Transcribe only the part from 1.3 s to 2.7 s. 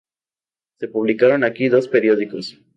aquí dos periódicos.